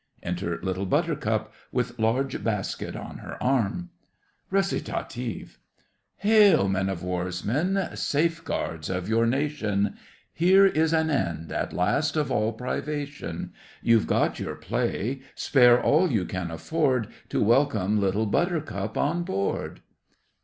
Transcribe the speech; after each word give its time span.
Enter 0.23 0.59
LITTLE 0.63 0.87
BUTTERCUP, 0.87 1.53
with 1.71 1.99
large 1.99 2.43
basket 2.43 2.95
on 2.95 3.19
her 3.19 3.37
arm 3.39 3.91
RECITATIVE 4.49 5.59
Hail, 6.15 6.67
men 6.67 6.89
o' 6.89 6.95
war's 6.95 7.45
men 7.45 7.87
safeguards 7.93 8.89
of 8.89 9.07
your 9.07 9.27
nation 9.27 9.95
Here 10.33 10.65
is 10.65 10.91
an 10.91 11.11
end, 11.11 11.51
at 11.51 11.71
last, 11.71 12.17
of 12.17 12.31
all 12.31 12.51
privation; 12.51 13.53
You've 13.83 14.07
got 14.07 14.39
your 14.39 14.55
play—spare 14.55 15.79
all 15.79 16.11
you 16.11 16.25
can 16.25 16.49
afford 16.49 17.07
To 17.29 17.39
welcome 17.43 18.01
Little 18.01 18.25
Buttercup 18.25 18.97
on 18.97 19.21
board. 19.21 19.81